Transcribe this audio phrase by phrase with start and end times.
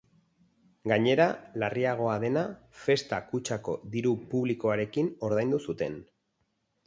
[0.91, 1.25] Gainera,
[1.63, 2.45] larriagoa dena,
[2.85, 6.01] festa kutxako diru publikoarekin ordaindu zuten.